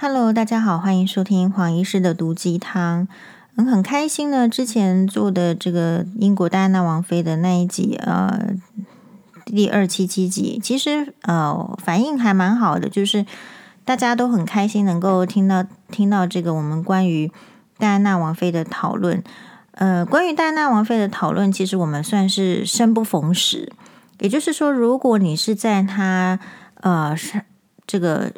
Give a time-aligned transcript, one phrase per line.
[0.00, 3.08] Hello，大家好，欢迎收听黄医师的毒鸡汤。
[3.56, 8.54] 嗯，很开心呢，之前做的这个英国戴安娜王妃的那一集，呃，
[9.44, 13.26] 第二七七集，其实呃反应还蛮好的，就是
[13.84, 17.32] 大家都很开心能够听到听到这个我们关于
[17.76, 19.20] 戴安娜王妃的讨论。
[19.72, 23.72] 呃，关于戴安娜王妃的讨论，其实我们算是生不逢时，
[24.20, 26.38] 也就是说，如果你是在她
[26.82, 27.42] 呃是
[27.84, 28.30] 这个。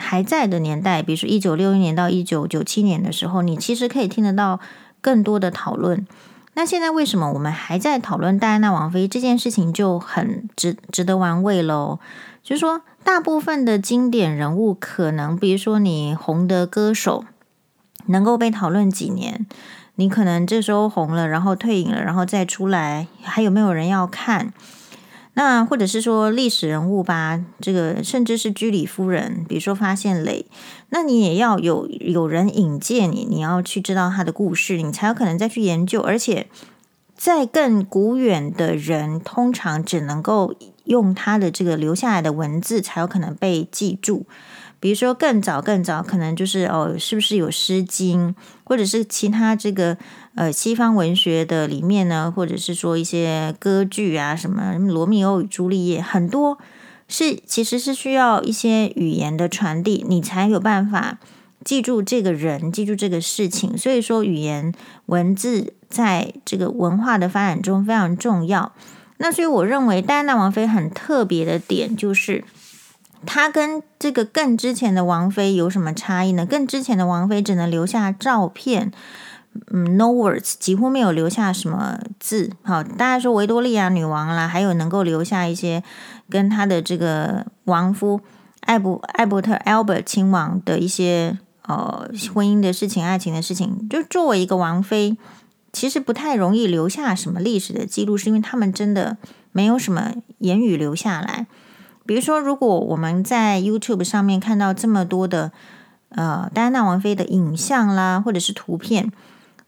[0.00, 4.58] 还在的年代，比如说一九六一年到一九九七年的时候，你其实可以听得到
[5.00, 6.06] 更多的讨论。
[6.54, 12.00] 那现在为什么我们还在讨论戴安娜王妃这件事情，就很值值得玩味喽？
[12.42, 17.24] 就是说，大部分的经典人物，可能比如说你红的歌手，
[18.06, 19.46] 能够被讨论几年，
[19.94, 24.52] 你可能这时候红了，然后退隐了，然后再出来，还有没有人要看？
[25.34, 30.44] 那或者是说历史人物吧，这个甚至是居里夫人，比如说发现雷，
[30.90, 36.00] 那你也要有有人引荐你，你要去知道他的故事，你才有可能再去研究。
[36.00, 36.48] 而且
[37.16, 44.26] 在更古远的人，通常只能够用他的这个留下来的文字，才有可能被记住。
[44.80, 48.30] 比如说更早更早，可能就是哦，是不是有《诗经》，
[48.64, 49.94] 或者是其他这个
[50.34, 56.58] 呃西方文学的里面呢，或者是说一些歌剧啊，什么《罗密欧与朱丽叶》，很多
[57.08, 61.18] 是其实是需要一些语言的传递，你才有办法
[61.62, 63.76] 记住这个人，记住这个事情。
[63.76, 64.72] 所以说，语言
[65.06, 68.72] 文字在这个文化的发展中非常重要。
[69.18, 72.42] 那所以我认为戴安娜王妃很特别的点就是。
[73.26, 76.46] 他跟这个更之前的王妃有什么差异呢？
[76.46, 78.90] 更之前的王妃只能留下照片，
[79.70, 82.50] 嗯，no words，几乎没有留下什么字。
[82.62, 85.82] 好，大家说维多利亚女王啦，还有能够留下一些
[86.28, 88.20] 跟他的这个亡夫
[88.60, 93.86] 艾伯艾伯特 Albert 亲王的一些呃婚姻的事情、爱情的事情。
[93.88, 95.18] 就作为一个王妃，
[95.72, 99.18] 其实不太容易留下什么历史的记录，是因为他们真的
[99.52, 101.46] 没有什么言语留下来。
[102.06, 105.52] 比如说，如果我们在 YouTube 上面看到这么多的
[106.08, 109.12] 呃戴安娜王妃的影像啦，或者是图片，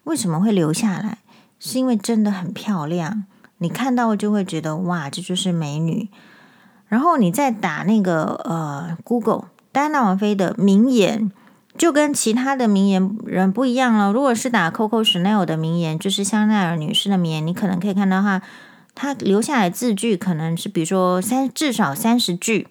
[0.04, 1.18] 为什么会留下来？
[1.60, 3.24] 是因为真的很漂亮，
[3.58, 6.08] 你看到就会觉得哇，这就是美女。
[6.88, 11.30] 然后你再打那个呃 Google 戴安娜王妃的名言，
[11.78, 14.12] 就跟其他的名言人不一样了。
[14.12, 18.42] 如果是打 Coco Chanel 的名言，就是香奈儿女士的名言，你可能可以看到哈。
[18.94, 22.68] 他留下来字句可能是，比如说三至少三十句，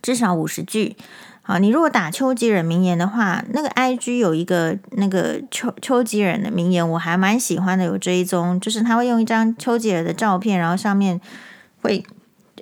[0.00, 0.96] 至少五十句。
[1.42, 11.20] 好，你如果打丘吉尔名言的话，那个 IG 有一个那个丘丘吉尔的名言，我还蛮喜欢的，有追踪，就是他会用一张丘吉尔的照片，然后上面
[11.82, 12.04] 会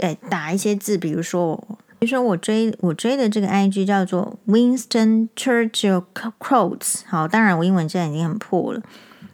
[0.01, 1.57] 诶打一些字，比如说，
[1.99, 6.05] 比如说我追我追的这个 IG 叫做 Winston Churchill
[6.39, 7.07] Quotes。
[7.07, 8.83] 好，当然我英文现在已经很破了。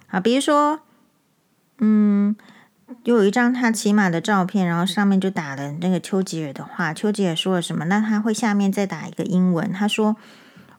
[0.07, 0.78] 好，比如说，
[1.78, 2.37] 嗯。
[3.03, 6.93] 就有一张他骑马的照片，然后上面就打了那个丘吉尔的话。
[6.93, 7.84] 丘吉尔说了什么？
[7.87, 9.73] 那他会下面再打一个英文。
[9.73, 10.17] 他说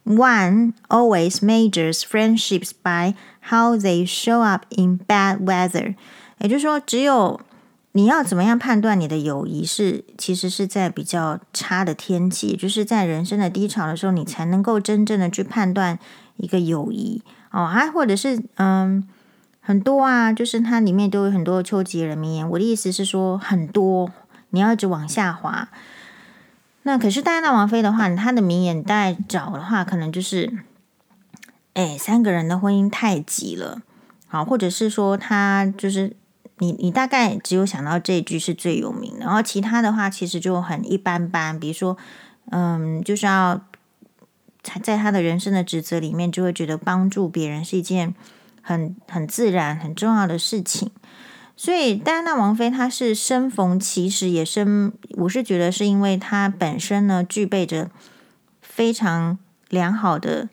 [0.06, 3.16] ：“One always measures friendships by
[3.50, 5.96] how they show up in bad weather。”
[6.40, 7.40] 也就是说，只有
[7.94, 15.98] 你要怎么样判断你的友谊是，其实是在比较差的天气，就是在人生的低潮的时候，你才能够真正的去判断
[16.38, 17.66] 一个友谊哦。
[17.66, 19.08] 还或者是嗯。
[19.64, 22.50] 很多啊，就是它里面都有很多丘吉尔的名言。
[22.50, 24.12] 我的意思是说，很多
[24.50, 25.70] 你要一直往下滑。
[26.82, 30.52] 那可是戴安娜王妃的话，她的名言大概找的话，可能就是，
[31.76, 33.84] 哎，三个人的婚姻太挤了，
[34.28, 36.16] 好，或者是说她就是
[36.58, 41.60] 你，你大概只有想到这句是最有名的，然后其他的话其实就很一般般。
[41.60, 41.96] 比如说，
[42.50, 43.62] 嗯，就是要
[44.82, 48.16] 在她的人生的职责里面，就会觉得帮助别人是一件。
[48.62, 50.92] 很很自然、很重要的事情，
[51.56, 57.90] 所以戴安娜王妃她是生逢其时，也生，我是觉得是因为她本身呢具备着
[58.62, 59.38] 非常
[59.70, 60.50] 良好的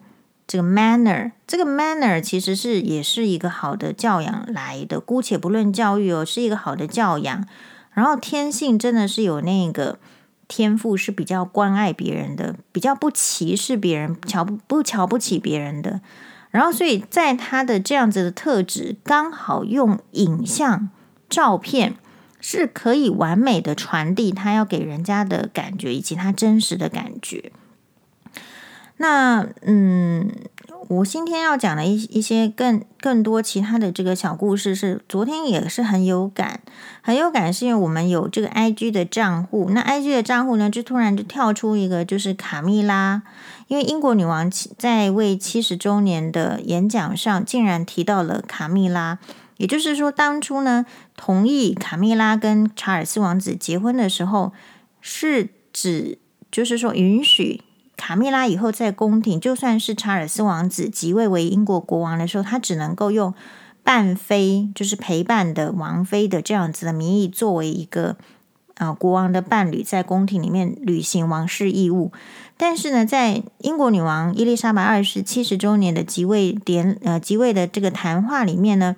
[0.47, 7.47] 这个 manner，这个 manner 其实是也是一个好的教养来的，姑且不论教育哦，是一个好的教养，
[7.93, 9.99] 然后天性真的是有那个
[10.47, 16.01] 天赋，是比较关爱别人的，比较不歧视别人，瞧不不瞧不起别人的。
[16.51, 20.89] 然后，所以在他的这样子的特质，刚好用影像、
[21.29, 21.97] 照片
[22.41, 27.53] 是可以完美的传递他要给人家的感觉，以及他真实的感觉。
[28.97, 30.31] 那，嗯，
[30.87, 36.61] 我今天要讲的一一些更更多其他的这个小故事，是昨天也是很有感，
[37.03, 43.23] 很有感，是因为我们有这个 IG 的账户，那 IG 的账户呢，就突然就跳出一个，就是卡蜜拉，
[43.67, 49.19] 因为英国女王在为七十周年的演讲上，竟然提到了卡蜜拉，
[49.59, 50.87] 也就是说，当初呢，
[51.17, 54.53] 同意卡蜜拉跟查尔斯王子结婚的时候，
[55.03, 56.19] 是指
[56.51, 57.63] 就是说允许。
[57.99, 63.35] 卡蜜拉以后在宫廷，就算是查尔斯王子即位为英国国王的时候，他只能够用
[63.83, 68.17] 伴妃，就是陪伴的王妃的这样子的名义，作为一个
[68.77, 72.13] 呃国王的伴侣，在宫廷里面履行王室义务。
[72.57, 78.95] 但是呢，在英国女王伊丽莎白二世七十周年的即位典呃即位的这个谈话里面呢，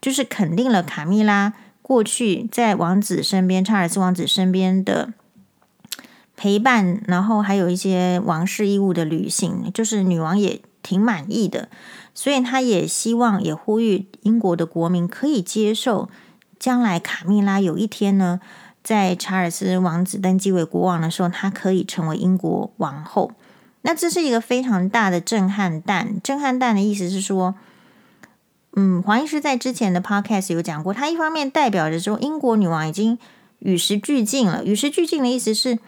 [0.00, 5.14] 就是肯定了卡蜜拉过去在王子身边，查尔斯王子身边的。
[6.42, 11.68] 陪伴，然后还有一些王室义务的履行，就是女王也挺满意的，
[12.14, 16.08] 所以她也希望，也呼吁英国的国民可以接受，
[16.58, 18.40] 将来卡蜜拉有一天呢，
[18.82, 23.32] 在查尔斯王子登基为国王的时候，她可以成为英国王后。
[23.82, 26.18] 那这是一个非常大的震撼弹。
[26.22, 27.54] 震撼弹的意思是说，
[28.76, 33.18] 嗯，黄医师在之前的 podcast 有讲过，他一方面代表着说，英国女王已经
[33.58, 34.64] 与时俱进了。
[34.64, 35.78] 与时俱进的意思是。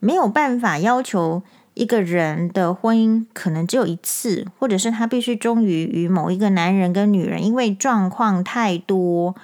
[0.00, 1.42] 没有办法要求
[1.74, 9.34] 一个人的婚姻可能只有一次，或者是他必须忠于于某一个男人跟女人，因为状况太多，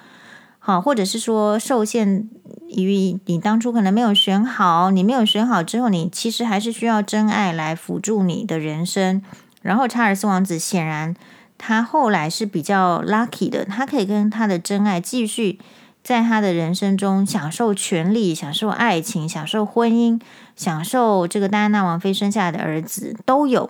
[0.59, 2.29] 好，或者是说受限
[2.67, 9.21] 于你当初可能没有选好，你没有选好之后，你其实还是需要真爱来辅助你的人生。
[9.61, 11.15] 然后查尔斯王子显然
[11.57, 15.59] 他后来是比较 lucky 的，他可以跟他的真爱继续。
[16.03, 20.21] 在他的人生中，享受权力，享受爱情，享受婚姻，
[20.55, 23.69] 享受这个戴安娜王妃生下来的儿子都有。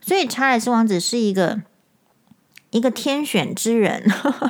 [0.00, 1.60] 所以查尔斯王子是一个
[2.70, 4.02] 一个天选之人。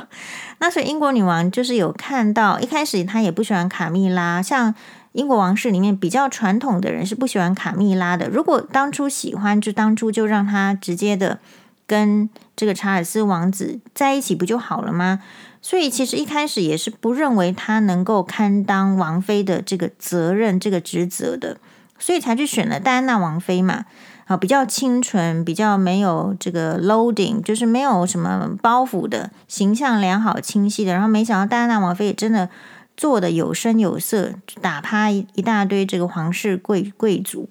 [0.59, 4.41] 那所以英国女王就是有看到，一开始她也不喜欢卡蜜拉。
[4.41, 4.73] 像
[5.11, 8.29] 英国王室里面比较传统的人是不喜欢卡蜜拉的。
[8.29, 11.39] 如果当初喜欢，就当初就让他直接的
[11.85, 15.21] 跟这个查尔斯王子在一起不就好了吗？
[15.61, 21.57] 所以其实一开始也是不认为他能够堪当王妃的这个责任、这个职责的，
[22.03, 23.85] 所以才去选了戴安娜王妃嘛。
[24.25, 30.93] 啊，比较清纯，比较没有这个 loading，就是没有什么包袱的，形象良好、清晰的。
[30.93, 32.49] 然后没想到戴安娜王妃也真的
[32.95, 37.49] 做的有声有色，打趴一一大堆这个皇室贵贵族。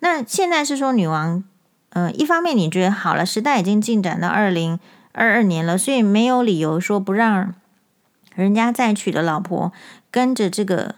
[0.00, 1.42] 那现在是说女王，
[1.90, 4.78] 嗯、呃，一方面你觉得好了，时代已经进展到二零。
[5.16, 7.54] 二二年了，所以没有理由说不让
[8.34, 9.72] 人家再娶的老婆
[10.10, 10.96] 跟着这个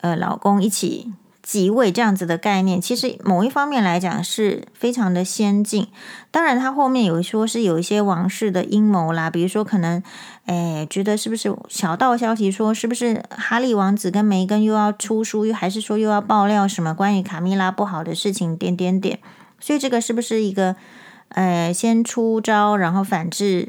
[0.00, 1.12] 呃老公一起
[1.48, 5.86] 即位，这样子的概念，其实某一方面来讲是非常的先进。
[6.30, 10.02] 当然，他后面有说是有一些王室的阴谋啦，比如说可能
[10.44, 19.18] 哎觉得是不是小道消息说是不是哈利王子跟梅根又要出书，又还是说又要爆料什么关于卡蜜拉不好的事情，点点点。
[19.58, 20.76] 所以这个是不是一个？
[21.30, 23.68] 呃，先出招，然后反制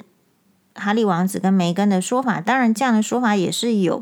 [0.75, 2.39] 哈利王子跟梅根的说法。
[2.39, 4.01] 当然，这样的说法也是有。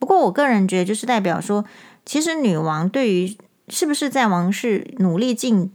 [0.00, 1.64] 不过，我个人觉得，就是代表说，
[2.08, 3.36] 其实女王对于
[3.68, 5.70] 是不是在王室努力尽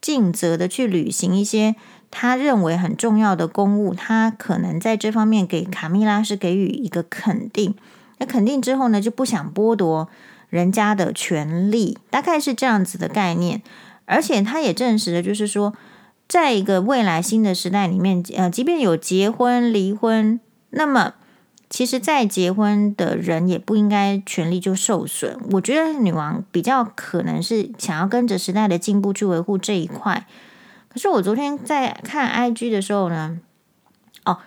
[0.00, 1.76] 尽责的去履行一些
[2.10, 7.74] 她认为很重要的公务，她可能在这方面给卡蜜拉是给予一个肯定。
[8.16, 10.08] 那肯定之后呢，就不想剥夺
[10.48, 13.60] 人家的权利，大概是这样子的概念。
[14.06, 15.74] 而且，她也证实了，就是说。
[16.26, 21.12] 在一个未来新的时代里面，呃，即便有结婚、离婚，那么
[21.74, 25.36] 其实，在结婚的人也不应该权利就受损。
[25.50, 30.24] 我觉得女王比较可能是想要跟着时代的进步去维护这一块。
[30.88, 33.40] 可是我昨天在看 IG 的时候呢，
[34.24, 34.38] 哦。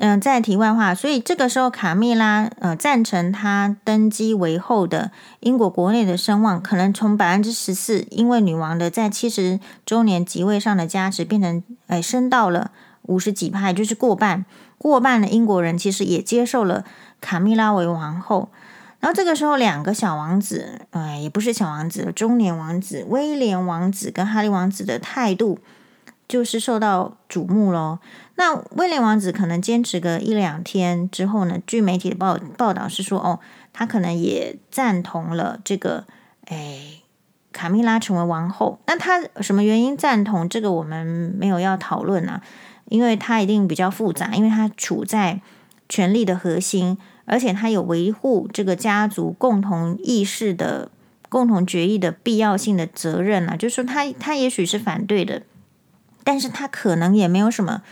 [0.00, 14.44] 嗯，在题外话，所以这个时候卡蜜拉呃赞成他登基为后的英国国内的声望，可能从百分之十四，因为女王的在七十周年即位上的加持，变成哎升到了五十几派，就是过半，
[14.84, 16.84] 过半的英国人其实也接受了
[17.22, 18.50] 卡蜜拉为王后。
[19.00, 25.58] 然后这个时候，两个小王子，哎，也不是小王子，中年王子威廉王子跟哈利王子的态度。
[26.26, 28.00] 就是受到瞩目咯。
[28.36, 33.38] 那威廉王子可能坚持个一两天之后呢，据媒体的报报道是说，哦，
[33.74, 36.06] 他可能也赞同了这个，
[36.46, 37.02] 哎，
[37.52, 38.78] 卡蜜拉成为王后。
[38.86, 40.48] 那他什么原因赞同？
[40.48, 41.06] 这个我们
[41.38, 42.40] 没有要讨论啊，
[42.94, 45.40] 因为他一定比较复杂，因为他处在
[45.88, 50.88] 权力的核心，而且他有维护这个家族共同意识的
[51.28, 53.56] 共同决议的必要性的责任啊。
[53.56, 55.42] 就是说他，他也许是反对的。
[56.22, 57.82] 但是他可能也没有什么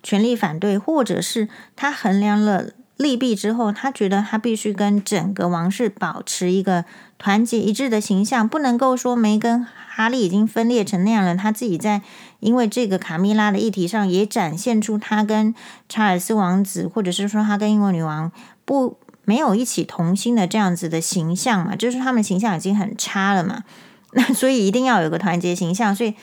[0.00, 6.84] 权利反对，或者是他衡量了利弊之后，他觉得他必须跟整个王室保持一个
[7.22, 12.02] 团结一致的形象，不能够说梅根哈利已经分裂成那样了，他自己在
[12.40, 15.54] 因为这个卡蜜拉的议题上也展现出他跟
[15.88, 18.32] 查尔斯王子，或者是说他跟英国女王
[18.64, 23.62] 不没有一起同心的这样子的形象嘛，就是他们形象已经很差了嘛，
[24.14, 26.14] 那所以一定要有个团结形象，所以。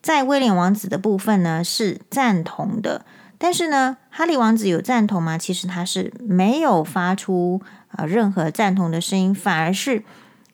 [0.00, 3.04] 在威廉王子的部分呢，是赞同的，
[3.36, 5.36] 但是呢，哈利王子有赞同吗？
[5.36, 10.02] 其实他是没有发出啊任何赞同的声音，反而是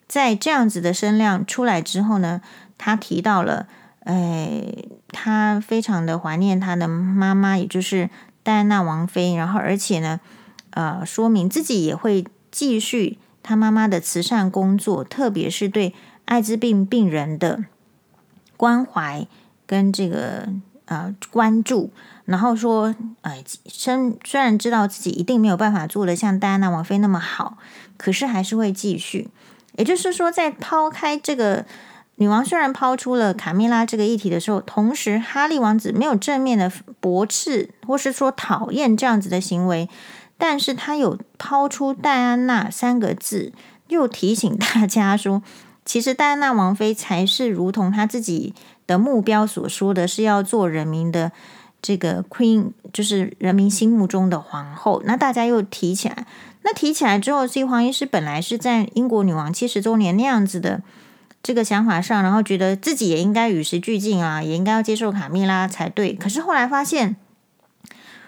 [0.07, 2.41] 在这样子的声量出来之后呢，
[2.79, 3.67] 他提到了，
[4.01, 4.63] 哎，
[5.09, 8.11] 他非常的怀念他的妈妈，也就是
[8.43, 10.21] 戴安娜王妃，然后而且呢，
[10.71, 15.95] 呃，说明自己也会继续他妈妈的慈善工作，特别是对
[16.27, 17.65] 艾滋病病人的。
[18.57, 19.27] 关怀
[19.67, 20.49] 跟这个
[20.87, 21.91] 呃关注，
[22.25, 27.59] 然后说，哎、呃，虽虽然知道自己一定没有办法做得像戴安娜王妃那么好，
[27.97, 29.29] 可是还是会继续。
[29.77, 31.65] 也就是说，在抛开这个
[32.17, 39.89] 女王虽然抛出了卡蜜拉这个议题的时候，同时哈利王子没有正面的驳斥或是说讨厌这样子的行为，
[40.39, 43.53] 但是他有抛出戴安娜三个字，
[43.89, 45.43] 又提醒大家说。
[45.87, 48.55] 其实戴安娜王妃才是如同她自己
[48.87, 51.33] 的目标所说的是要做人民的
[51.81, 55.03] 这个 queen，就是人民心目中的皇后。
[55.05, 56.27] 那大家又提起来，
[56.63, 60.83] 那提起来之后，所以黄医师本来是在英国女王七十周年那样子的
[61.43, 66.15] 这个想法上，然后觉得自己也应该与时俱进啊，也应该要接受卡蜜拉才对。
[66.15, 67.17] 可是后来发现，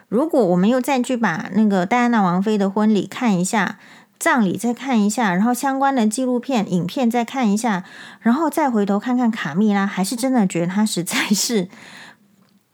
[0.08, 3.78] 如果我们又再去把那个戴安娜王妃的婚礼看一下。
[4.18, 7.84] 葬礼再看一下，然后相关的纪录片、影片再看一下，
[8.20, 11.68] 然后再回头看看卡蜜拉，还是真的觉得她实在是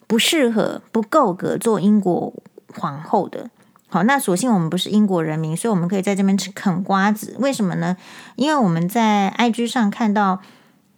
[0.06, 2.32] 不适合、不够格做英国
[2.74, 3.50] 皇后的。
[3.88, 7.36] 好，那所幸我们不是英国人民，所以我们可以在这边吃啃瓜子。
[7.38, 7.96] 为什么呢？
[8.36, 10.40] 因为我们在 IG 上看到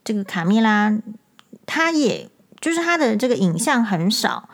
[0.05, 0.97] 这个卡蜜拉，
[1.67, 2.29] 她也
[2.61, 4.49] 就是她的这个影像很少，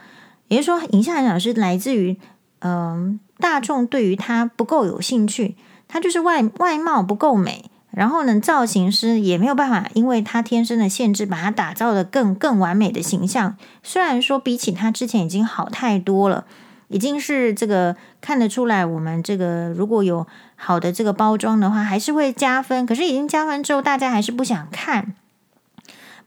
[0.48, 2.18] 也就是说，影像很少是来自于
[2.60, 5.56] 嗯、大众对于她不够有兴趣。
[5.92, 13.56] 她就是外外貌不够美，然后呢，造型师也没有办法，因为她天生的限制，把她打造的更更完美的形象。
[13.82, 16.44] 虽然说比起她之前已经好太多了，
[16.86, 22.86] 已经是这个看得出来，我们这个如果有好的这个包装的话，还是会加分。
[22.86, 25.12] 可是已经加分之后，大家还是不想看，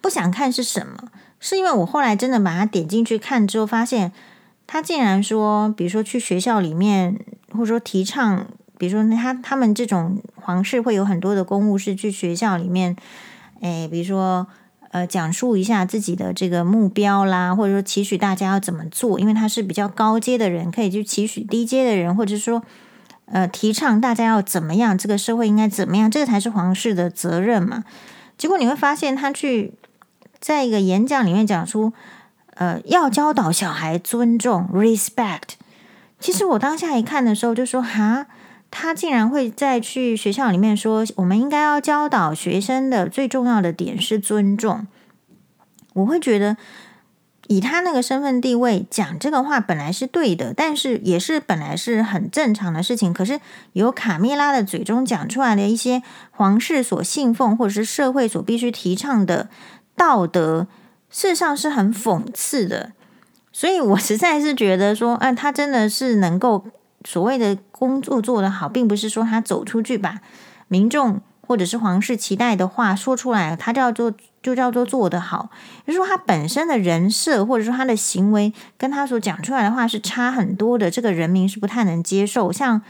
[0.01, 1.07] 不想看是什么？
[1.39, 4.11] 是因为我后来真的把它点进去看之后，发现
[4.67, 7.17] 他竟然说，比如说去学校里面，
[7.53, 8.45] 或者说提倡。
[8.83, 12.93] 比如说，他他们这种皇室会有很多的公务是去学校里面，
[13.61, 14.45] 诶，比如说
[14.91, 22.61] 呃，讲述一下自己的这个目标啦，或者说期许大家要怎么做，因为他是比较高阶的人，可以去期许低阶的人，或者说
[23.27, 27.85] 呃，提倡大家要怎么样，这个社会应该怎么样，这个才是皇室的责任嘛。
[28.37, 29.71] 结果你会发现，他去
[30.41, 31.93] 在一个演讲里面讲出，
[32.55, 35.53] 呃，要教导小孩尊重 （respect）。
[36.19, 38.27] 其实我当下一看的时候，就说哈。
[38.75, 44.87] 他竟然会再去学校里面说，我们应该要教导学生的最重要的点是尊重。
[45.93, 46.57] 我会觉得，
[47.49, 53.13] 以他那个身份地位讲这个话本来是对的，但是也是本来是很正常的事情。
[53.13, 53.39] 可是
[53.73, 56.01] 由卡蜜拉的嘴中讲出来的一些
[56.31, 59.49] 皇室所信奉或者是社会所必须提倡的
[59.95, 60.65] 道德，
[61.11, 62.93] 事实上是很讽刺的。
[63.51, 66.65] 所以我实在是觉得说，哎，他真的是能够。
[67.03, 70.21] 所谓的工作做得好，并不是说他走出去把
[70.67, 75.49] 民众或者是皇室期待的话说出来，他叫做就叫做做得好。
[75.85, 82.51] 就是说他本身的人设或者说他的行为跟他所讲出来的话是差很多的，这个人民是不太能接受。
[82.51, 82.81] 像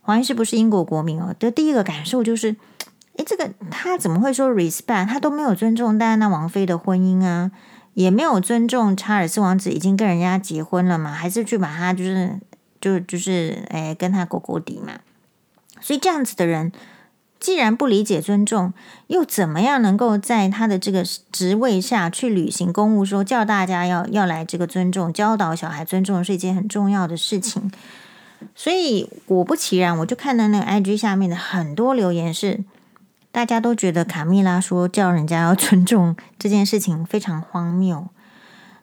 [0.00, 2.56] 黄医师不是英国国民哦，的第一个感受就是，
[3.16, 5.06] 诶，这个他怎么会说 respect？
[5.06, 7.50] 他都没有尊重戴安娜王妃的婚姻啊，
[7.92, 12.40] 也没有尊重查尔斯王子已经跟人家结婚了嘛，还是去把他就是。
[12.80, 15.00] 就就是诶，跟他勾勾底嘛，
[15.80, 16.72] 所以这样子的人，
[17.38, 18.72] 既然不理解尊重，
[19.08, 23.04] 又怎么样能够在他的这个职位下去履行公务？
[23.04, 27.70] 说叫大家要要来这个尊重，教导小孩尊重是一件很重要的事情。
[28.54, 32.64] 所以果不其然，我就看到那个 IG 下面的很多留言是，
[33.30, 38.08] 大家都觉得卡蜜拉说叫人家要尊重这件事情非常荒谬。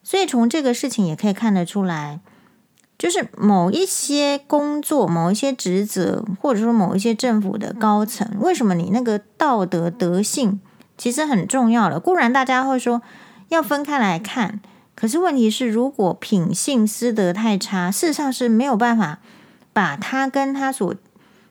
[0.04, 2.20] 所以从这个事情也可以看得出来。
[2.98, 10.60] 就是某一些工作、某一些职责，或者说某一些政府的高层，为什么你那个道德德性
[10.98, 12.00] 其实很重要了？
[12.00, 13.04] 固然大家会说
[13.50, 14.60] 要分开来看，
[14.96, 19.20] 可是问题是，如果品性私德太差，事实上是没有办法
[19.72, 20.96] 把他跟他所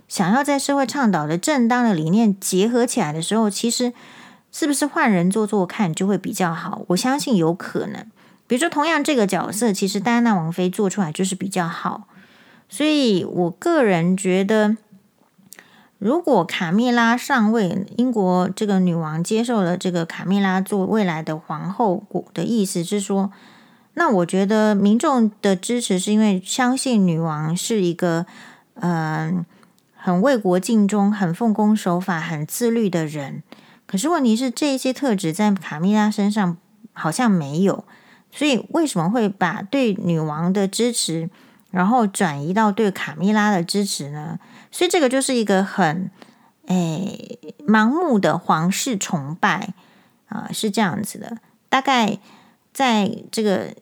[0.08, 3.92] 想要在社会倡导的正当的理念结合起来的时候，其实
[4.50, 6.82] 是不是换人做做看就会比较好？
[6.88, 8.04] 我相信有可能。
[8.46, 12.08] 比如说，同样这个角色，其实戴安娜王妃做出来就是比较好。
[12.68, 14.76] 所以我个人觉得，
[15.98, 23.32] 如果卡蜜拉上位，英国这个女王接受了这个卡蜜拉做未来的皇后，的意思是说，
[23.94, 28.26] 那我觉得民众的支持是因为相信女王是一个
[28.74, 29.46] 嗯、
[29.96, 33.42] 很为国尽忠、很奉公守法、很自律的人。
[33.86, 36.56] 可是问题是，这些特质在卡蜜拉身上
[36.92, 37.84] 好像没有。
[38.30, 41.30] 所以为什么会把对女王的支持，
[41.70, 44.38] 然后转移到对卡米拉的支持呢？
[44.70, 46.10] 所以这个就是一个很
[46.66, 49.72] 诶盲目的皇室崇拜
[50.26, 51.38] 啊，是这样子的。
[51.68, 52.18] 大概
[52.74, 53.72] 在这个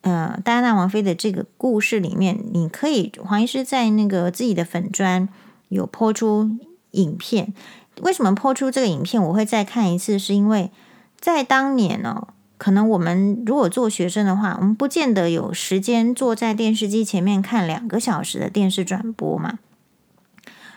[0.00, 5.28] 呃戴安娜王妃的这个故事里面，你可以黄医师在那个自己的粉砖
[5.68, 6.50] 有播出
[6.92, 7.54] 影片。
[8.02, 9.22] 为什么播出这个影片？
[9.22, 10.72] 我会再看一次，是因为
[11.20, 12.34] 在当年呢、哦。
[12.58, 19.60] 可能我们如果做学生的话，我们不见得有时间坐在电视机前面看两个小时的电视转播嘛。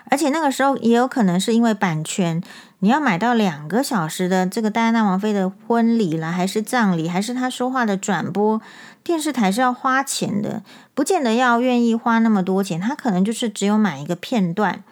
[0.06, 2.44] 而且那个时候也有可能是因为版权，
[2.80, 8.62] 你要买到两个小时的这个戴安娜王妃的婚礼了，还是葬礼，还是她说话的转播，
[9.04, 12.80] 电视台是要花钱的，不见得要愿意花那么多钱。
[12.80, 14.84] 他可能就是只有买一个片段。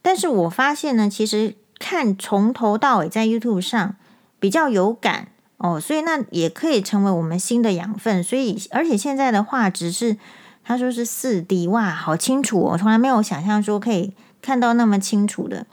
[0.00, 3.96] 但是我发现呢，其实看从头到尾在 YouTube 上
[4.40, 5.28] 比较有感。
[5.58, 8.22] 哦，所以那也可以成为我们新的养分。
[8.22, 10.16] 所以，而且现在的画质是，
[10.64, 12.78] 他说是四 D，哇，好清楚哦！
[12.78, 15.66] 从来没有想象说可以看到那么清楚的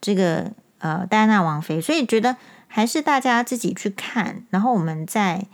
[0.00, 1.80] 这个呃戴安娜王妃。
[1.80, 2.36] 所以觉得
[2.68, 5.46] 还是大家自己去看，然后我们在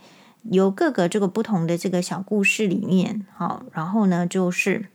[0.43, 4.87] 由各个这个不同的这个小故事里面，好，然后呢就是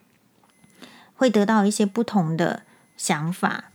[1.14, 2.62] 会得到一些不同的
[2.96, 3.70] 想法。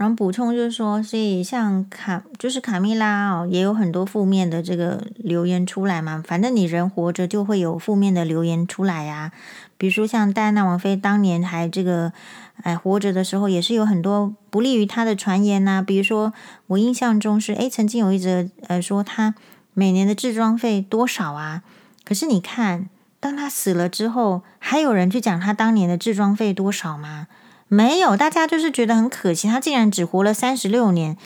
[0.00, 6.24] 然后补充就是说，所以像卡就是卡蜜拉哦，也有很多负面的这个留言出来嘛。
[6.26, 9.30] 反正你人活着就会有负面的留言出来呀。
[9.76, 12.14] 比如说像戴安娜王妃当年还这个
[12.62, 15.84] 哎活着的时候，也是有很多不利于她的传言呐。
[15.86, 16.32] 比如说
[16.68, 19.34] 我印象中是哎，曾经有一则呃说她
[19.74, 21.62] 每年的治装费多少啊？
[22.06, 22.88] 可是你看，
[23.20, 27.26] 当她死了之后，还有人去讲她当年的治装费多少吗？
[27.72, 31.16] 没有，大家就是觉得很可惜，他竟然只活了三十六年，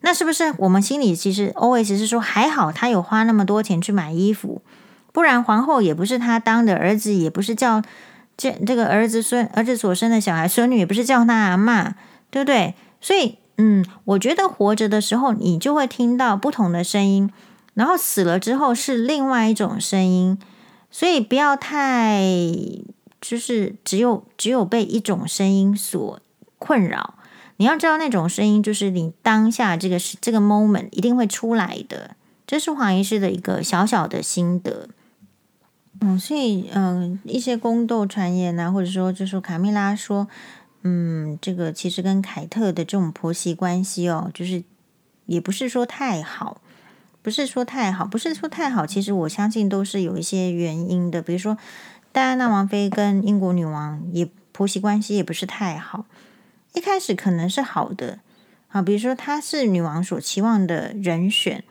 [0.00, 4.62] 那是不是我们心里其实 always 是说还好他有花那么多钱去买衣服，
[5.12, 7.80] 不然皇后也不是他当的，儿子也不是叫
[8.36, 11.92] 这这个儿子孙儿子所生的小孩孙女也不是叫他阿嬷，
[12.32, 12.74] 对不对？
[13.00, 17.30] 所以嗯，我觉得活着的时候你就会听到不同的声音，
[17.74, 20.36] 然后死了之后是另外一种声音，
[20.90, 22.24] 所以不要太。
[23.22, 26.20] 就是只有只有被一种声音所
[26.58, 27.14] 困扰，
[27.58, 34.88] 你要知道那种声音就是你当下这个是这个 moment 一定会出来的，这是黄医师的一个小小的心得。
[36.00, 40.26] 嗯，所以嗯，一些宫斗传言啊，或者说就是卡蜜拉说，
[40.82, 44.64] 嗯，这个其实跟凯特的这种婆媳关系哦，就是
[45.26, 46.60] 也不是说太好，
[47.22, 51.56] 不是说太好，不是说太好，其实我相信都是有一些原因的，比如说。
[52.12, 56.04] 戴安娜王妃跟英国女王也婆媳关系也不是太好，
[56.74, 58.18] 一开始可能是好的
[58.68, 61.64] 啊，比如说她是女王所期望的人选，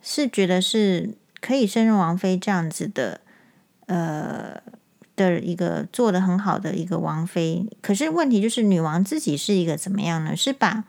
[0.00, 3.20] 是觉得是可以胜任王妃这样子的，
[3.86, 4.62] 呃
[5.16, 7.68] 的一个做得很好的一个王妃。
[7.82, 10.36] 可是问题就是女王自己是一个怎么样呢？
[10.36, 10.84] 是把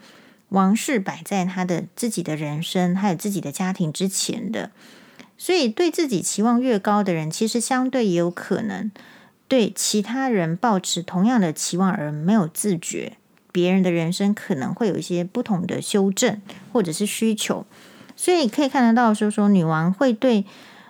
[0.49, 4.69] 王室摆在她的自己的人生还有自己的家庭之前的。
[5.37, 8.91] 所以，对自己期望越高的人，其实相对也有可能
[9.47, 13.17] 对其他人抱持同样的期望而没有自觉，
[13.51, 16.41] 别人的人生可能会有一些不同的修正
[16.71, 17.65] 或者是需求。
[18.15, 20.45] 所以可以看得到，说说女王会对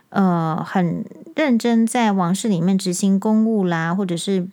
[0.10, 4.48] 呃很认真在王室里面执行公务啦，或者是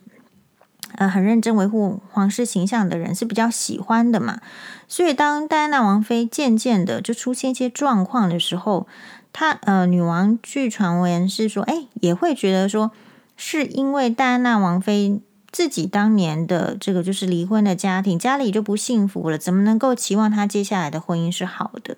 [0.95, 4.39] 呃很认真维护皇室形象的人是比较喜欢的嘛。
[4.87, 8.87] 所以当戴安娜王妃渐渐的就出现一些状况的时候，
[9.31, 12.91] 她呃，女王据传闻是说，哎，也会觉得说，
[13.37, 21.95] 是因为戴安娜王妃自己当年的这个就是离婚的家庭，家里就不幸福了，怎么能够期望她接下来的婚姻是好的，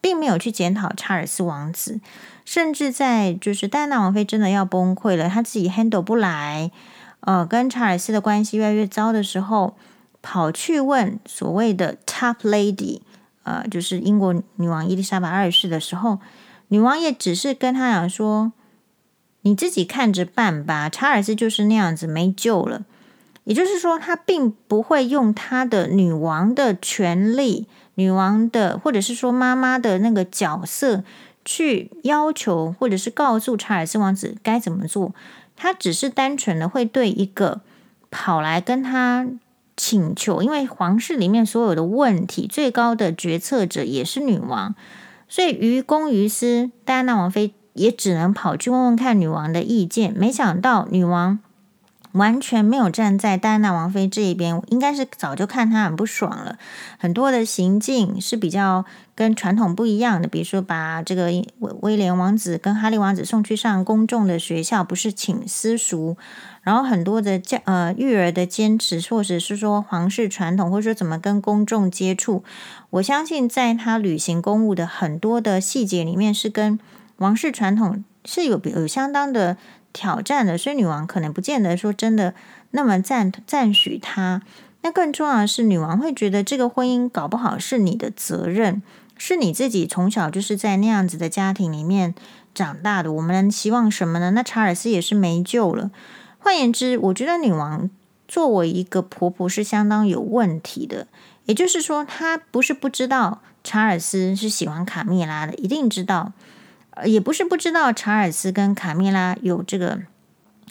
[0.00, 2.00] 并没有去检讨查尔斯王子，
[2.44, 6.72] 甚至在就是戴安娜王妃真的要崩溃了，她自己 handle 不来，
[7.26, 9.76] 呃，跟查尔斯的关系越来越糟的时候，
[10.22, 13.00] 跑去问所谓的 top lady，
[13.42, 16.18] 呃，就是英国女王伊丽莎白二世的时候。
[16.68, 18.52] 女王也只是跟他讲说
[19.42, 22.84] ：“你自己看着办吧。”查尔斯就是那样子，没救了。
[23.44, 31.04] 也就是说，他并不会用他的女王的权利、女王的或者是说妈妈的那个角色
[31.44, 35.14] 去要求，或者是告诉查尔斯王子该怎么做。
[35.56, 37.60] 他只是单纯的会对一个
[38.10, 39.26] 跑来跟他
[39.76, 44.74] 请求，因为皇室里面所有的问题，最高的决策者也是女王，
[45.28, 50.12] 所以于公于私，戴安娜王妃也只能跑去问问看女王的意见。
[50.16, 51.38] 没想到女王。
[52.14, 56.56] 完全没有站在戴安娜王妃这一边，应该是早就看她很不爽了。
[56.96, 58.84] 很多的行径是比较
[59.16, 61.46] 跟传统不一样的，比如说把这个威
[61.80, 66.16] 威廉王子跟哈利王子送去上公众的学校，不是请私塾。
[66.62, 72.44] 然后很多的教呃育儿的坚持，或者是说皇室传统，或者说怎么跟公众接触，
[72.90, 76.78] 我相信在他履行公务的很多的细节里面，是跟
[77.16, 79.56] 王室传统是有有相当的。
[79.94, 82.34] 挑战的，所以女王可能不见得说真的
[82.72, 84.42] 那么赞赞许他。
[84.82, 88.82] 那更重要的是，女王会觉得这个婚姻搞不好是你的责任，
[89.16, 92.14] 是你自己从小就是在那样子的家庭里面
[92.54, 93.10] 长大的。
[93.10, 94.32] 我们希望什么呢？
[94.32, 95.90] 那查尔斯也是没救了。
[96.38, 97.88] 换言之，我觉得女王
[98.28, 101.06] 作为一个婆婆是相当有问题的。
[101.46, 106.32] 也就是说，她不是不知道查尔斯是喜欢卡蜜拉的，一定知道。
[107.04, 109.98] 也不是不知道查尔斯跟卡蜜拉有这个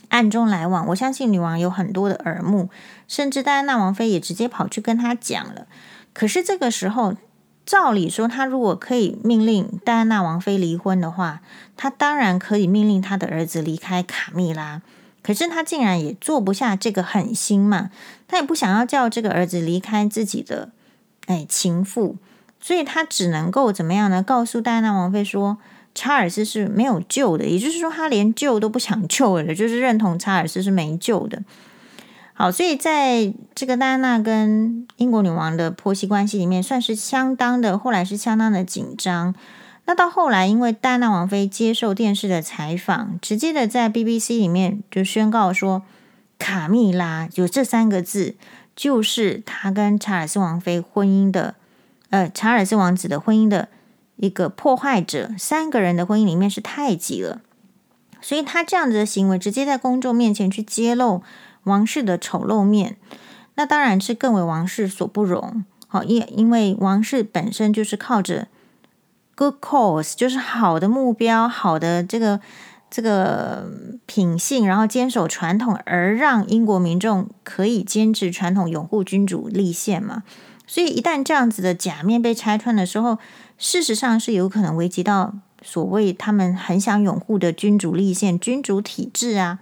[0.08, 2.70] 暗中来往，我相信女王有很多的耳目，
[3.08, 5.68] 甚至戴安娜王妃也直接跑去跟他讲了。
[6.14, 7.16] 可是这个时候，
[7.66, 11.42] 照理说，他如果可以命令戴安娜王妃离婚的话，
[11.76, 14.82] 他当然可以命令他的儿子离开卡蜜拉。
[15.22, 17.90] 可是他竟然也做不下这个狠心嘛，
[18.28, 20.70] 他也不想要叫这个儿子离开自己的
[21.26, 22.16] 哎情妇，
[22.62, 24.24] 所以他只能够怎么样呢？
[24.24, 25.58] 告诉戴安娜王妃说。
[25.96, 31.44] 查尔斯是没有救的，也就是说，他连救都不想救了，就是认同查尔斯是没救的。
[32.34, 39.36] 好，所以在这个戴安娜跟英国女王的婆媳关系里面，算是相当的，后来是相当的紧张。
[39.86, 45.84] 那到后来，因为戴安娜王妃接受电视的采访，直接的在 BBC 里面就宣告说，
[46.40, 48.36] 卡蜜拉有这三个字，
[48.76, 51.54] 就是他跟查尔斯王妃婚姻的，
[52.10, 53.70] 呃，查尔斯王子的婚姻的。
[54.24, 57.42] 一个破坏者，三个人的婚姻里面是太极了，
[58.22, 61.22] 所以他这样子的行为，直接在公众面前去揭露
[61.66, 62.96] 王室的丑陋面，
[63.56, 65.66] 那当然是更为王室所不容。
[65.88, 68.48] 好，因因为王室本身就是靠着
[69.36, 72.40] good cause，就是好的目标、好的这个
[72.90, 73.70] 这个
[74.06, 80.24] 品性，然后坚守传统，而让英国民众可以坚持传统、拥护君主立宪嘛。
[80.66, 83.18] 所以一旦这样子的假面被拆穿的时候，
[83.64, 89.60] 事实上是有可能危及到所谓他们很想拥护的君主立宪、君主体制啊，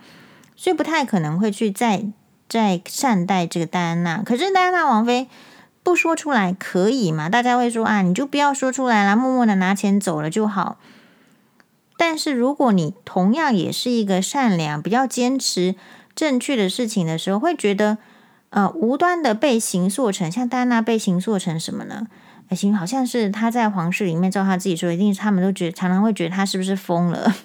[0.55, 2.07] 所以不太可能会去再
[2.49, 4.23] 再善待这个戴安娜。
[4.23, 5.29] 可是戴安娜王妃
[5.83, 7.29] 不说出来可以吗？
[7.29, 10.79] 大家会说啊，你就不要说出来了，默默的拿钱走了就好。
[11.95, 15.75] 但是如果你同样也是一个善良、比较坚持
[16.15, 17.99] 正确的事情的时候，会觉得
[18.49, 22.07] 呃无端的被形塑成像戴安娜被形塑成什么呢？
[22.55, 27.35] 行，好像是他在皇室里面，照他自己说，一定是他们都觉得常常会觉得他是不是疯了。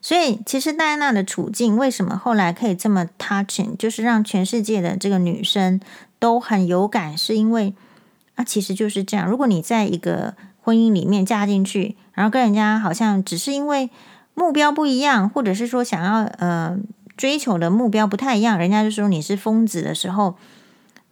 [0.00, 5.80] 所以，其实戴安娜的处境为什么后来可以这么 touching，就是让全世界的这个女生
[6.18, 7.74] 都很有感，是因为
[8.34, 9.28] 啊，其实就是这样。
[9.28, 13.90] 如果你在一个婚姻里面嫁进去，然后跟人家好像只是因为
[14.34, 16.76] 目标不一样，或者是说想要呃
[17.16, 20.36] 追求的目标不太一样，人家就说你是疯子的时候。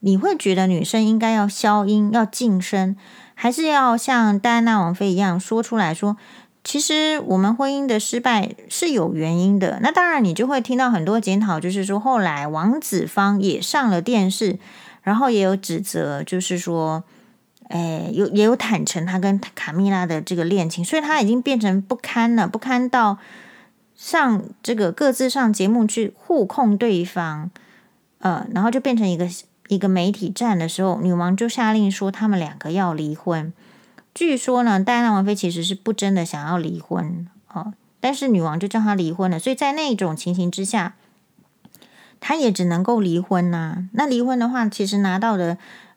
[0.01, 2.97] 你会觉得女生应该要消音、要静声，
[3.35, 6.17] 还是要像戴安娜王妃一样说出来说，
[6.65, 9.79] 其实我们婚姻的失败是有原因的。
[9.83, 14.59] 那当然，你就会听到很多检讨，就是说后来王子方也上了电视，
[15.03, 17.05] 然后也有指责，就是说，
[17.69, 23.19] 诶，有也有坦诚他跟卡蜜拉的这个恋情，所以他已经变成不堪了，不堪到
[23.95, 27.51] 上这个各自上节目去互控对方，
[28.21, 29.29] 呃，然后就变成一个。
[29.71, 33.53] 一个媒体站的时候，女王就下令说他们两个要离婚。
[34.13, 39.39] 据说呢，戴安娜王妃其实是不真的想要离婚哦，但是女王就叫她离婚了。
[39.39, 40.95] 所以在那种情形之下，
[42.19, 45.57] 她也只能够离婚呐、那离婚的话，其实拿到的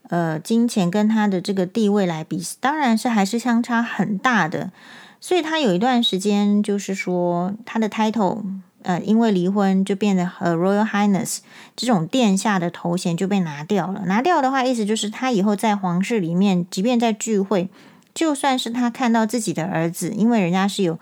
[0.09, 4.71] 呃金钱跟她的这个地位来比，当然是还是相差很大的。
[5.19, 8.43] 所以她有一段时间就是说她的 title。
[8.83, 11.39] 呃，因为离婚就变得和 Royal Highness
[11.75, 14.03] 这种殿下的头衔就被拿掉了。
[14.05, 17.69] 拿掉的话，意思就是他以后在皇室里面，即便在聚会，
[18.13, 20.99] 就算是他看到自己的儿子，因为人家是有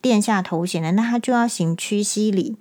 [0.00, 2.56] 殿下头衔的，那他就要行屈膝礼。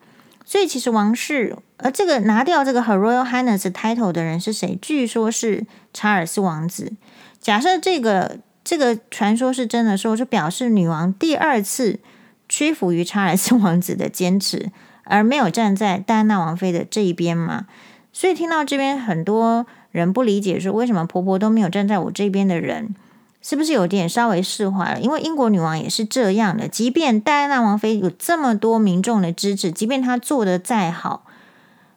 [0.45, 4.77] 所以其实王室，而这个拿掉这个 Her Royal Highness title 的人是谁？
[4.79, 6.93] 据说是查尔斯王子。
[7.41, 11.99] 假设这个这个传说是真的时候，就表示女王第二次
[12.47, 14.71] 屈服于查尔斯王子的坚持，
[15.03, 17.65] 而没有站在戴安娜王妃的这一边嘛。
[18.11, 22.95] 所以听到这边，很多人不理解，说为什么婆婆都没有站在我这边的人。
[23.41, 24.99] 是不是有点稍微释怀了？
[24.99, 31.25] 因为英国女王也是这样的，即便戴安娜王妃有这么多民众的支持，即便她做得再好，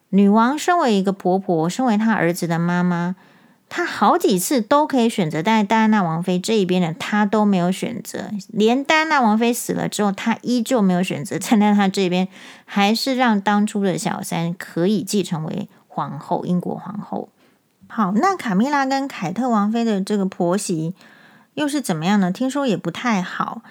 [0.09, 3.15] 女王身为一个婆婆，身为她儿子的妈妈，
[3.69, 8.31] 他好几次都可以选择在戴安娜王妃这一边的，他都没有选择。
[8.47, 12.27] 连戴安娜王妃死了之后，他依旧没有选择站在他这边，
[12.65, 17.29] 还是让当初的小三可以继承为皇后，英国皇后。
[17.87, 20.93] 好，那卡蜜拉跟凯特王妃的这个婆媳。
[21.55, 22.31] 又是怎么样呢？
[22.31, 23.63] 听说也不太好，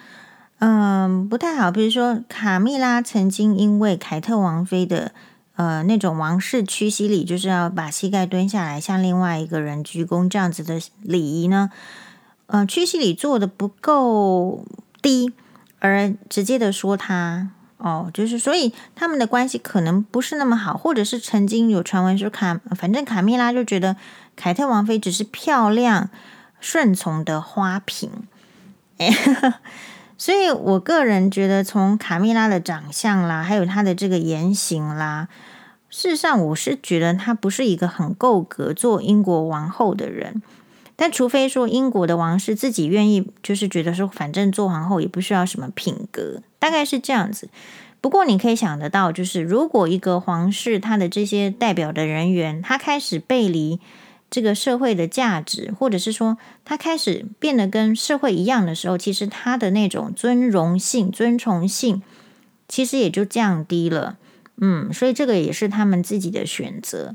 [0.58, 1.70] 嗯，不太好。
[1.70, 5.12] 比如说，卡蜜拉曾经因为凯特王妃的
[5.58, 11.70] 呃那种王室屈膝礼，就是要把膝盖蹲下来向另外一个人鞠躬这样子的礼仪呢，
[12.46, 14.64] 呃，屈膝礼做的不够
[15.02, 15.32] 低，
[15.80, 23.96] 而直接的说他哦，就是所以他们的关系可能不是那么好，或者是曾经有传闻说卡，反正卡蜜拉就觉得
[24.36, 26.08] 凯特王妃只是漂亮。
[26.60, 28.10] 顺从的花瓶，
[28.96, 29.08] 哎，
[30.20, 35.28] 所以我个人觉得，从卡米拉的长相啦，还有她的这个言行啦，
[35.88, 40.42] 事实上，我是觉得她不是一个很够格做英国王后的人。
[40.96, 47.48] 但除非说英国的王室自己愿意，就是觉得说，反正做皇后也不需要什么品格，大概是这样子。
[48.00, 53.78] 不过你可以想得到，就是如果一个皇室他的这些代表的人员，他开始背离。
[54.30, 62.02] 这个社会的价值，或者是说他开始变得跟社会一样的时候，其实他的那种尊荣性、尊崇性，
[62.68, 64.18] 其实也就降低了。
[64.56, 67.14] 嗯，所以这个也是他们自己的选择。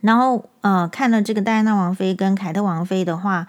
[0.00, 3.46] 然后，呃，看了这个戴安娜王妃跟凯特王妃的话，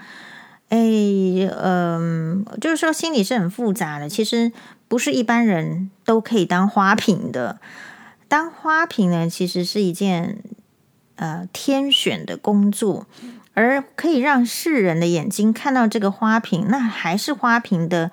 [0.69, 4.07] 哎，嗯、就是说心里是很复杂的。
[4.07, 4.51] 其实
[4.87, 7.59] 不是一般人都可以当花瓶的。
[8.27, 10.37] 当花瓶呢，其实是一件。
[11.15, 13.07] 呃，天选的工作，
[13.53, 18.11] 而可以让世人的眼睛看到这个花瓶，那还是花瓶的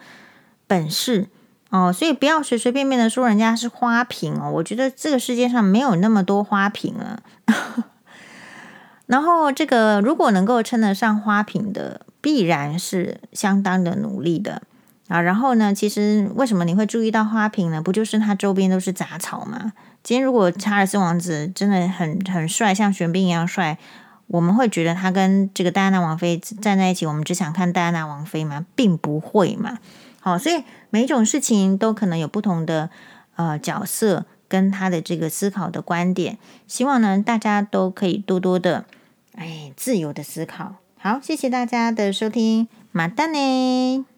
[0.67, 1.27] 本事
[1.71, 1.93] 哦。
[1.93, 4.51] 所以不要随随便便的说人家是花瓶哦。
[4.53, 7.23] 我觉得这个世界上没有那么多花瓶了。
[9.07, 14.63] 然后，这个如果能够称得上花瓶的，必然是相当的努力的
[15.09, 15.21] 啊。
[15.21, 17.83] 然后呢，其实为什么你会注意到花瓶呢？
[17.83, 19.73] 不就是它周边都是杂草吗？
[20.03, 23.79] 今天如果查尔斯王子真的很很帅，像玄彬一样帅，
[24.27, 28.67] 我们会觉得他跟这个戴安娜王妃站在一起，我们只想看戴安娜王妃吗？
[28.75, 29.79] 并不会嘛。
[30.21, 32.91] 好，所以每一种事情都可能有不同的
[33.37, 36.39] 呃角色跟他的这个思考的观点。
[36.67, 38.85] 希望呢，大家都可以多多的
[39.35, 40.77] 哎自由的思考。
[40.99, 44.12] 好，谢谢大家的收听，马丹呢。